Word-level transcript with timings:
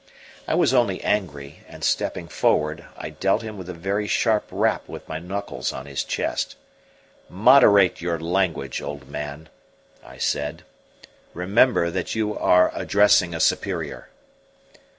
I 0.47 0.55
was 0.55 0.73
only 0.73 0.99
angry, 1.03 1.61
and 1.67 1.83
stepping 1.83 2.27
forward, 2.27 2.85
I 2.97 3.11
dealt 3.11 3.43
him 3.43 3.59
a 3.59 3.63
very 3.65 4.07
sharp 4.07 4.45
rap 4.49 4.89
with 4.89 5.07
my 5.07 5.19
knuckles 5.19 5.71
on 5.71 5.85
his 5.85 6.03
chest. 6.03 6.55
"Moderate 7.29 8.01
your 8.01 8.19
language, 8.19 8.81
old 8.81 9.07
man," 9.09 9.47
I 10.03 10.17
said; 10.17 10.63
"remember 11.35 11.91
that 11.91 12.15
you 12.15 12.35
are 12.35 12.71
addressing 12.75 13.35
a 13.35 13.39
superior." 13.39 14.09